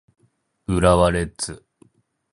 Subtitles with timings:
[0.65, 1.63] 浦和レッズ